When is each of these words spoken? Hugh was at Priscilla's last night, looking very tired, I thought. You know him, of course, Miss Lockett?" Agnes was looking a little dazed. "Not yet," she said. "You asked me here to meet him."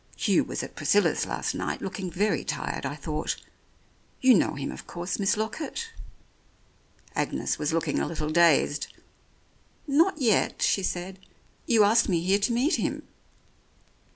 Hugh 0.17 0.43
was 0.43 0.63
at 0.63 0.75
Priscilla's 0.75 1.27
last 1.27 1.53
night, 1.53 1.79
looking 1.79 2.09
very 2.09 2.43
tired, 2.43 2.87
I 2.87 2.95
thought. 2.95 3.35
You 4.19 4.33
know 4.33 4.55
him, 4.55 4.71
of 4.71 4.87
course, 4.87 5.19
Miss 5.19 5.37
Lockett?" 5.37 5.91
Agnes 7.15 7.59
was 7.59 7.71
looking 7.71 7.99
a 7.99 8.07
little 8.07 8.31
dazed. 8.31 8.87
"Not 9.85 10.17
yet," 10.17 10.63
she 10.63 10.81
said. 10.81 11.19
"You 11.67 11.83
asked 11.83 12.09
me 12.09 12.19
here 12.23 12.39
to 12.39 12.51
meet 12.51 12.77
him." 12.77 13.03